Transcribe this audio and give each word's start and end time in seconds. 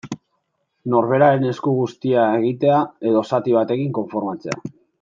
Norberaren 0.93 1.45
esku 1.49 1.73
guztia 1.81 2.23
egitea, 2.39 2.81
edo 3.11 3.23
zati 3.33 3.55
batekin 3.59 3.93
konformatzea. 3.99 4.59